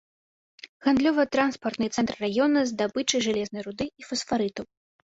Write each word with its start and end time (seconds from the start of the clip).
Гандлёва-транспартны 0.85 1.91
цэнтр 1.99 2.15
раёна 2.27 2.59
здабычы 2.73 3.25
жалезнай 3.31 3.61
руды 3.71 3.85
і 3.99 4.11
фасфарытаў. 4.11 4.65